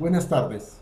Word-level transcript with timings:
Buenas 0.00 0.30
tardes. 0.30 0.78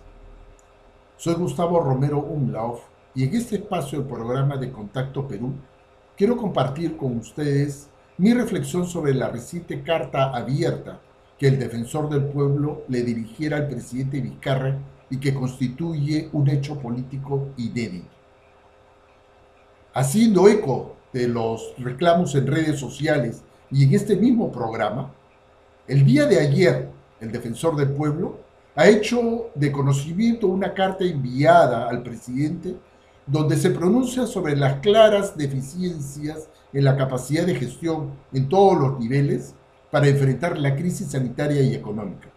Soy 1.16 1.34
Gustavo 1.34 1.80
Romero 1.80 2.20
Umlauf 2.20 2.82
y 3.16 3.24
en 3.24 3.34
este 3.34 3.56
espacio 3.56 3.98
del 3.98 4.06
programa 4.06 4.56
de 4.56 4.70
Contacto 4.70 5.26
Perú 5.26 5.54
quiero 6.16 6.36
compartir 6.36 6.96
con 6.96 7.16
ustedes 7.16 7.88
mi 8.16 8.32
reflexión 8.32 8.86
sobre 8.86 9.12
la 9.14 9.28
reciente 9.28 9.82
carta 9.82 10.30
abierta 10.30 11.00
que 11.36 11.48
el 11.48 11.58
defensor 11.58 12.08
del 12.08 12.26
pueblo 12.26 12.84
le 12.86 13.02
dirigiera 13.02 13.56
al 13.56 13.66
presidente 13.66 14.20
Vizcarra 14.20 14.78
y 15.10 15.18
que 15.18 15.34
constituye 15.34 16.28
un 16.32 16.48
hecho 16.48 16.78
político 16.78 17.48
inédito. 17.56 18.14
Haciendo 19.94 20.46
eco 20.46 20.94
de 21.12 21.26
los 21.26 21.74
reclamos 21.78 22.36
en 22.36 22.46
redes 22.46 22.78
sociales 22.78 23.42
y 23.68 23.82
en 23.82 23.94
este 23.96 24.14
mismo 24.14 24.52
programa, 24.52 25.12
el 25.88 26.04
día 26.04 26.26
de 26.26 26.38
ayer 26.38 26.88
el 27.18 27.32
defensor 27.32 27.74
del 27.74 27.90
pueblo 27.90 28.46
ha 28.78 28.86
hecho 28.86 29.50
de 29.56 29.72
conocimiento 29.72 30.46
una 30.46 30.72
carta 30.72 31.02
enviada 31.02 31.88
al 31.88 32.04
presidente 32.04 32.76
donde 33.26 33.56
se 33.56 33.70
pronuncia 33.70 34.24
sobre 34.24 34.54
las 34.54 34.74
claras 34.74 35.36
deficiencias 35.36 36.48
en 36.72 36.84
la 36.84 36.96
capacidad 36.96 37.44
de 37.44 37.56
gestión 37.56 38.12
en 38.32 38.48
todos 38.48 38.78
los 38.78 39.00
niveles 39.00 39.56
para 39.90 40.06
enfrentar 40.06 40.56
la 40.58 40.76
crisis 40.76 41.10
sanitaria 41.10 41.60
y 41.60 41.74
económica. 41.74 42.28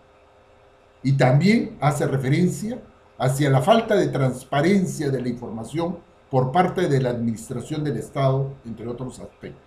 Y 1.03 1.11
también 1.11 1.77
hace 1.79 2.07
referencia 2.07 2.81
hacia 3.19 3.51
la 3.51 3.61
falta 3.61 3.95
de 3.95 4.07
transparencia 4.07 5.11
de 5.11 5.21
la 5.21 5.29
información 5.29 5.99
por 6.31 6.51
parte 6.51 6.87
de 6.87 7.01
la 7.01 7.11
administración 7.11 7.83
del 7.83 7.97
Estado, 7.97 8.51
entre 8.65 8.87
otros 8.87 9.19
aspectos. 9.19 9.61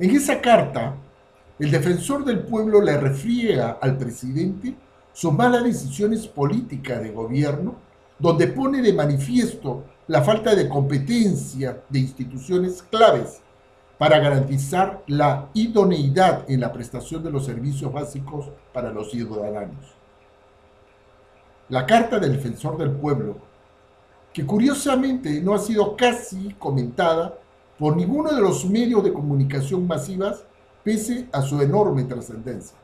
En 0.00 0.10
esa 0.10 0.40
carta, 0.40 0.96
el 1.58 1.70
defensor 1.70 2.24
del 2.24 2.40
pueblo 2.40 2.80
le 2.80 2.96
refriega 2.96 3.78
al 3.80 3.96
presidente 3.96 4.74
sus 5.12 5.32
malas 5.32 5.62
decisiones 5.62 6.26
políticas 6.26 7.00
de 7.02 7.12
gobierno, 7.12 7.76
donde 8.18 8.48
pone 8.48 8.82
de 8.82 8.92
manifiesto 8.92 9.84
la 10.08 10.22
falta 10.22 10.54
de 10.54 10.68
competencia 10.68 11.82
de 11.88 11.98
instituciones 12.00 12.82
claves 12.82 13.40
para 13.96 14.18
garantizar 14.18 15.02
la 15.06 15.48
idoneidad 15.54 16.44
en 16.50 16.60
la 16.60 16.72
prestación 16.72 17.22
de 17.22 17.30
los 17.30 17.46
servicios 17.46 17.92
básicos 17.92 18.50
para 18.72 18.92
los 18.92 19.12
ciudadanos. 19.12 19.94
La 21.68 21.86
carta 21.86 22.18
del 22.18 22.32
defensor 22.32 22.76
del 22.76 22.90
pueblo, 22.90 23.36
que 24.32 24.44
curiosamente 24.44 25.40
no 25.40 25.54
ha 25.54 25.58
sido 25.58 25.96
casi 25.96 26.54
comentada 26.58 27.38
por 27.78 27.96
ninguno 27.96 28.34
de 28.34 28.40
los 28.40 28.68
medios 28.68 29.02
de 29.04 29.12
comunicación 29.12 29.86
masivas, 29.86 30.44
pese 30.84 31.26
a 31.32 31.42
su 31.42 31.60
enorme 31.60 32.04
trascendencia. 32.04 32.76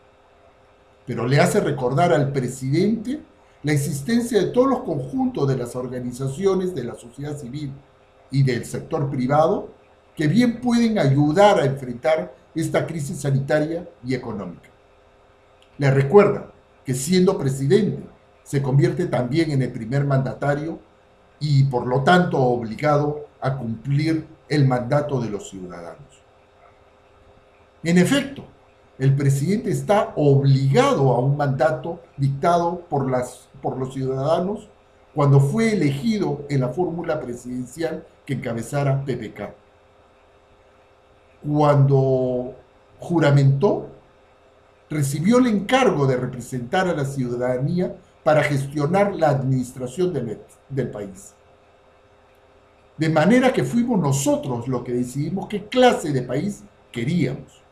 Pero 1.06 1.26
le 1.26 1.38
hace 1.38 1.60
recordar 1.60 2.12
al 2.12 2.32
presidente 2.32 3.20
la 3.62 3.72
existencia 3.72 4.40
de 4.40 4.48
todos 4.48 4.68
los 4.68 4.80
conjuntos 4.80 5.46
de 5.46 5.56
las 5.56 5.76
organizaciones 5.76 6.74
de 6.74 6.84
la 6.84 6.94
sociedad 6.94 7.36
civil 7.36 7.72
y 8.30 8.42
del 8.42 8.64
sector 8.64 9.10
privado 9.10 9.68
que 10.16 10.26
bien 10.26 10.60
pueden 10.60 10.98
ayudar 10.98 11.60
a 11.60 11.66
enfrentar 11.66 12.34
esta 12.54 12.86
crisis 12.86 13.20
sanitaria 13.20 13.88
y 14.04 14.14
económica. 14.14 14.70
Le 15.78 15.90
recuerda 15.90 16.50
que 16.84 16.94
siendo 16.94 17.38
presidente 17.38 18.02
se 18.42 18.62
convierte 18.62 19.06
también 19.06 19.50
en 19.50 19.62
el 19.62 19.70
primer 19.70 20.04
mandatario 20.04 20.78
y 21.38 21.64
por 21.64 21.86
lo 21.86 22.02
tanto 22.02 22.38
obligado 22.38 23.26
a 23.40 23.56
cumplir 23.56 24.26
el 24.48 24.66
mandato 24.66 25.20
de 25.20 25.30
los 25.30 25.48
ciudadanos. 25.48 26.22
En 27.82 27.96
efecto, 27.96 28.44
el 28.98 29.16
presidente 29.16 29.70
está 29.70 30.12
obligado 30.16 31.12
a 31.12 31.20
un 31.20 31.34
mandato 31.38 32.00
dictado 32.18 32.80
por, 32.80 33.08
los 33.08 33.94
ciudadanos 33.94 34.68
cuando 35.14 35.40
fue 35.40 35.72
elegido 35.72 36.44
en 36.50 36.60
la 36.60 36.68
fórmula 36.68 37.18
presidencial 37.18 38.04
que 38.26 38.34
encabezara 38.34 39.02
PPK. 39.02 39.54
Cuando 41.42 42.54
juramentó, 42.98 43.88
recibió 44.90 45.38
el 45.38 45.46
encargo 45.46 46.06
de 46.06 46.16
representar 46.16 46.86
a 46.86 46.94
la 46.94 47.06
ciudadanía 47.06 47.96
para 48.22 48.42
gestionar 48.42 49.14
la 49.14 49.30
administración 49.30 50.12
del, 50.12 50.38
del 50.68 50.90
país. 50.90 51.34
De 52.98 53.08
manera 53.08 53.50
que 53.50 53.64
fuimos 53.64 53.98
nosotros 53.98 54.68
los 54.68 54.82
que 54.82 54.92
decidimos 54.92 55.48
qué 55.48 55.64
clase 55.68 56.12
de 56.12 56.20
país 56.20 56.62
queríamos. 56.92 57.62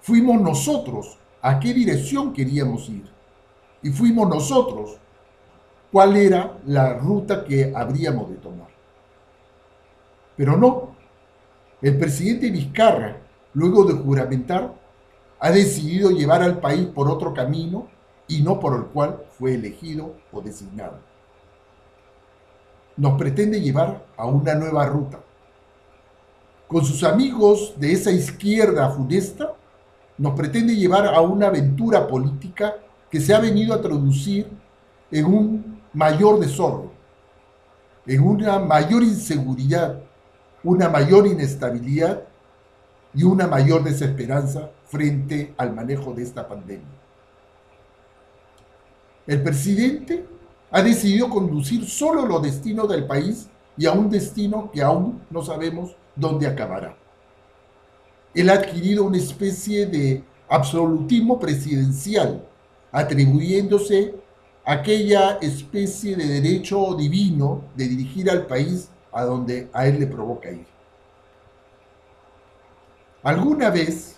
Fuimos 0.00 0.40
nosotros 0.40 1.18
a 1.42 1.58
qué 1.58 1.72
dirección 1.74 2.32
queríamos 2.32 2.88
ir. 2.88 3.04
Y 3.82 3.90
fuimos 3.90 4.28
nosotros 4.28 4.96
cuál 5.90 6.16
era 6.16 6.58
la 6.66 6.94
ruta 6.94 7.44
que 7.44 7.72
habríamos 7.74 8.30
de 8.30 8.36
tomar. 8.36 8.68
Pero 10.36 10.56
no. 10.56 10.90
El 11.82 11.98
presidente 11.98 12.50
Vizcarra, 12.50 13.16
luego 13.54 13.84
de 13.84 13.94
juramentar, 13.94 14.74
ha 15.38 15.50
decidido 15.50 16.10
llevar 16.10 16.42
al 16.42 16.60
país 16.60 16.86
por 16.86 17.08
otro 17.08 17.32
camino 17.32 17.88
y 18.28 18.42
no 18.42 18.60
por 18.60 18.76
el 18.76 18.84
cual 18.86 19.24
fue 19.38 19.54
elegido 19.54 20.14
o 20.30 20.42
designado. 20.42 20.98
Nos 22.96 23.18
pretende 23.18 23.60
llevar 23.60 24.04
a 24.16 24.26
una 24.26 24.54
nueva 24.54 24.86
ruta. 24.86 25.20
Con 26.68 26.84
sus 26.84 27.02
amigos 27.02 27.74
de 27.76 27.92
esa 27.92 28.12
izquierda 28.12 28.90
funesta, 28.90 29.54
nos 30.20 30.34
pretende 30.34 30.76
llevar 30.76 31.06
a 31.06 31.22
una 31.22 31.46
aventura 31.46 32.06
política 32.06 32.74
que 33.10 33.20
se 33.20 33.34
ha 33.34 33.40
venido 33.40 33.72
a 33.72 33.80
traducir 33.80 34.46
en 35.10 35.24
un 35.24 35.80
mayor 35.94 36.38
desorden, 36.38 36.90
en 38.06 38.20
una 38.20 38.58
mayor 38.58 39.02
inseguridad, 39.02 39.98
una 40.62 40.90
mayor 40.90 41.26
inestabilidad 41.26 42.22
y 43.14 43.22
una 43.22 43.46
mayor 43.46 43.82
desesperanza 43.82 44.68
frente 44.84 45.54
al 45.56 45.74
manejo 45.74 46.12
de 46.12 46.22
esta 46.22 46.46
pandemia. 46.46 46.84
El 49.26 49.42
presidente 49.42 50.26
ha 50.70 50.82
decidido 50.82 51.30
conducir 51.30 51.88
solo 51.88 52.26
los 52.26 52.42
destinos 52.42 52.90
del 52.90 53.06
país 53.06 53.48
y 53.74 53.86
a 53.86 53.92
un 53.92 54.10
destino 54.10 54.70
que 54.70 54.82
aún 54.82 55.22
no 55.30 55.40
sabemos 55.42 55.96
dónde 56.14 56.46
acabará 56.46 56.94
él 58.34 58.50
ha 58.50 58.54
adquirido 58.54 59.04
una 59.04 59.18
especie 59.18 59.86
de 59.86 60.22
absolutismo 60.48 61.38
presidencial, 61.38 62.46
atribuyéndose 62.92 64.14
aquella 64.64 65.38
especie 65.40 66.16
de 66.16 66.26
derecho 66.26 66.94
divino 66.94 67.64
de 67.74 67.88
dirigir 67.88 68.30
al 68.30 68.46
país 68.46 68.90
a 69.12 69.24
donde 69.24 69.68
a 69.72 69.86
él 69.86 70.00
le 70.00 70.06
provoca 70.06 70.50
ir. 70.50 70.66
Alguna 73.22 73.70
vez 73.70 74.16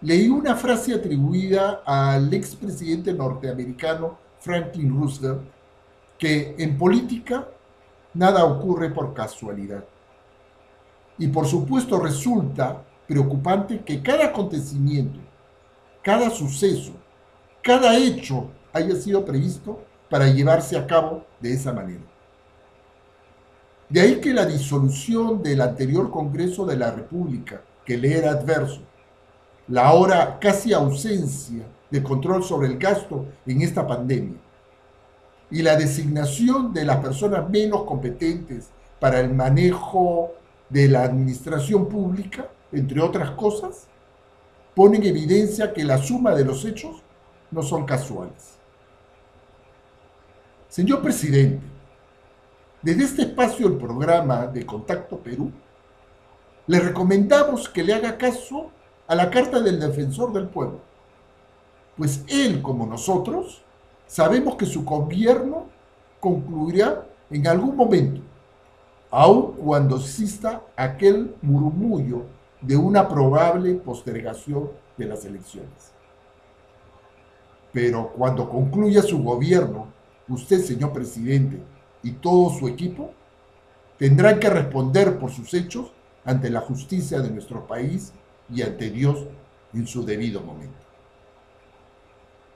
leí 0.00 0.28
una 0.28 0.54
frase 0.54 0.94
atribuida 0.94 1.82
al 1.84 2.32
expresidente 2.32 3.12
norteamericano 3.12 4.18
Franklin 4.40 4.98
Roosevelt 4.98 5.42
que 6.18 6.54
en 6.58 6.76
política 6.78 7.48
nada 8.14 8.44
ocurre 8.44 8.90
por 8.90 9.14
casualidad. 9.14 9.84
Y 11.18 11.28
por 11.28 11.46
supuesto 11.46 11.98
resulta 11.98 12.84
preocupante 13.06 13.80
que 13.80 14.02
cada 14.02 14.26
acontecimiento, 14.26 15.18
cada 16.02 16.30
suceso, 16.30 16.92
cada 17.62 17.96
hecho 17.96 18.50
haya 18.72 18.94
sido 18.96 19.24
previsto 19.24 19.80
para 20.08 20.28
llevarse 20.28 20.76
a 20.76 20.86
cabo 20.86 21.24
de 21.40 21.52
esa 21.52 21.72
manera. 21.72 22.02
De 23.88 24.00
ahí 24.00 24.20
que 24.20 24.32
la 24.32 24.46
disolución 24.46 25.42
del 25.42 25.60
anterior 25.60 26.10
Congreso 26.10 26.64
de 26.64 26.76
la 26.76 26.90
República, 26.90 27.60
que 27.84 27.98
le 27.98 28.16
era 28.16 28.30
adverso, 28.30 28.80
la 29.68 29.86
ahora 29.86 30.38
casi 30.40 30.72
ausencia 30.72 31.66
de 31.90 32.02
control 32.02 32.42
sobre 32.42 32.68
el 32.68 32.78
gasto 32.78 33.26
en 33.46 33.62
esta 33.62 33.86
pandemia 33.86 34.38
y 35.50 35.62
la 35.62 35.76
designación 35.76 36.72
de 36.72 36.86
las 36.86 36.96
personas 36.96 37.48
menos 37.50 37.84
competentes 37.84 38.70
para 38.98 39.20
el 39.20 39.34
manejo 39.34 40.32
de 40.70 40.88
la 40.88 41.04
administración 41.04 41.88
pública 41.88 42.48
entre 42.72 43.00
otras 43.00 43.30
cosas, 43.32 43.86
pone 44.74 44.96
en 44.96 45.04
evidencia 45.04 45.72
que 45.72 45.84
la 45.84 45.98
suma 45.98 46.34
de 46.34 46.44
los 46.44 46.64
hechos 46.64 47.02
no 47.50 47.62
son 47.62 47.84
casuales. 47.84 48.56
Señor 50.68 51.02
presidente, 51.02 51.60
desde 52.80 53.04
este 53.04 53.22
espacio 53.22 53.68
del 53.68 53.78
programa 53.78 54.46
de 54.46 54.64
Contacto 54.64 55.18
Perú, 55.18 55.52
le 56.66 56.80
recomendamos 56.80 57.68
que 57.68 57.82
le 57.82 57.92
haga 57.92 58.16
caso 58.16 58.70
a 59.06 59.14
la 59.14 59.30
carta 59.30 59.60
del 59.60 59.78
defensor 59.78 60.32
del 60.32 60.48
pueblo, 60.48 60.80
pues 61.96 62.24
él, 62.28 62.62
como 62.62 62.86
nosotros, 62.86 63.62
sabemos 64.06 64.56
que 64.56 64.64
su 64.64 64.84
gobierno 64.84 65.66
concluirá 66.20 67.06
en 67.30 67.46
algún 67.46 67.76
momento, 67.76 68.22
aun 69.10 69.52
cuando 69.52 69.96
exista 69.96 70.62
aquel 70.76 71.34
murmullo 71.42 72.24
de 72.62 72.76
una 72.76 73.08
probable 73.08 73.74
postergación 73.74 74.70
de 74.96 75.06
las 75.06 75.24
elecciones. 75.24 75.92
Pero 77.72 78.12
cuando 78.16 78.48
concluya 78.48 79.02
su 79.02 79.22
gobierno, 79.22 79.88
usted, 80.28 80.60
señor 80.60 80.92
presidente, 80.92 81.60
y 82.02 82.12
todo 82.12 82.50
su 82.50 82.68
equipo 82.68 83.12
tendrán 83.98 84.40
que 84.40 84.50
responder 84.50 85.18
por 85.18 85.30
sus 85.30 85.54
hechos 85.54 85.92
ante 86.24 86.50
la 86.50 86.60
justicia 86.60 87.20
de 87.20 87.30
nuestro 87.30 87.66
país 87.66 88.12
y 88.52 88.62
ante 88.62 88.90
Dios 88.90 89.26
en 89.72 89.86
su 89.86 90.04
debido 90.04 90.40
momento. 90.40 90.74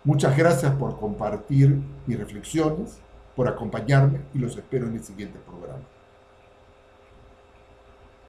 Muchas 0.04 0.36
gracias 0.36 0.74
por 0.76 0.98
compartir 0.98 1.80
mis 2.06 2.18
reflexiones, 2.18 2.98
por 3.34 3.48
acompañarme 3.48 4.20
y 4.34 4.38
los 4.38 4.56
espero 4.56 4.86
en 4.86 4.94
el 4.94 5.02
siguiente 5.02 5.38
programa. 5.38 5.82